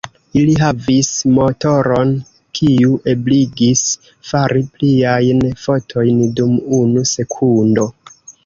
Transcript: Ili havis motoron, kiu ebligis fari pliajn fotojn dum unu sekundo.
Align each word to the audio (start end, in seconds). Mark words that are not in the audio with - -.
Ili 0.39 0.53
havis 0.59 1.09
motoron, 1.33 2.13
kiu 2.59 2.97
ebligis 3.13 3.83
fari 4.31 4.65
pliajn 4.79 5.47
fotojn 5.67 6.27
dum 6.41 6.61
unu 6.83 7.09
sekundo. 7.15 7.91